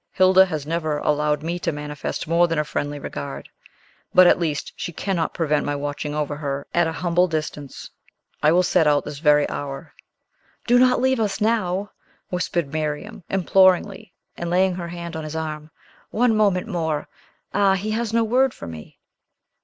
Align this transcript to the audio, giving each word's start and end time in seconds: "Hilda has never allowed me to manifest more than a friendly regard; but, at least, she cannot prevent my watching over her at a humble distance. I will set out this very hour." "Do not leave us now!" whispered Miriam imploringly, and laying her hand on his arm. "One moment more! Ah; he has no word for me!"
"Hilda 0.13 0.47
has 0.47 0.65
never 0.65 0.97
allowed 0.97 1.43
me 1.43 1.59
to 1.59 1.71
manifest 1.71 2.27
more 2.27 2.47
than 2.47 2.57
a 2.57 2.63
friendly 2.63 2.97
regard; 2.97 3.49
but, 4.15 4.25
at 4.25 4.39
least, 4.39 4.73
she 4.75 4.91
cannot 4.91 5.35
prevent 5.35 5.63
my 5.63 5.75
watching 5.75 6.15
over 6.15 6.35
her 6.37 6.65
at 6.73 6.87
a 6.87 6.91
humble 6.91 7.27
distance. 7.27 7.91
I 8.41 8.51
will 8.51 8.63
set 8.63 8.87
out 8.87 9.05
this 9.05 9.19
very 9.19 9.47
hour." 9.47 9.93
"Do 10.65 10.79
not 10.79 10.99
leave 10.99 11.19
us 11.19 11.39
now!" 11.39 11.91
whispered 12.29 12.73
Miriam 12.73 13.23
imploringly, 13.29 14.11
and 14.35 14.49
laying 14.49 14.73
her 14.73 14.87
hand 14.87 15.15
on 15.15 15.23
his 15.23 15.35
arm. 15.35 15.69
"One 16.09 16.35
moment 16.35 16.65
more! 16.67 17.07
Ah; 17.53 17.75
he 17.75 17.91
has 17.91 18.11
no 18.11 18.23
word 18.23 18.55
for 18.55 18.65
me!" 18.65 18.97